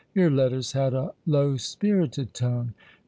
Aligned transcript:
Your 0.15 0.31
letters 0.31 0.71
had 0.71 0.95
a 0.95 1.13
low 1.27 1.57
spirited 1.57 2.33
tone. 2.33 2.73